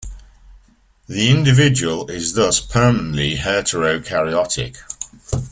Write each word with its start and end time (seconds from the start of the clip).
The 1.05 1.29
individual 1.29 2.09
is 2.09 2.33
thus 2.33 2.59
permanently 2.59 3.35
heterokaryotic. 3.35 4.75